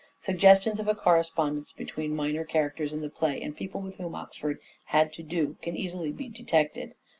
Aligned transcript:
Suggestions 0.17 0.79
of 0.79 0.87
a 0.87 0.95
correspondence 0.95 1.71
between 1.71 2.15
minor 2.15 2.43
characters 2.43 2.91
in 2.91 3.01
the 3.01 3.09
play 3.11 3.39
and 3.39 3.55
people 3.55 3.81
with 3.81 3.97
whom 3.97 4.15
Oxford 4.15 4.59
had 4.85 5.13
to 5.13 5.21
do 5.21 5.57
can 5.61 5.77
easily 5.77 6.11
be 6.11 6.27
detected. 6.27 6.95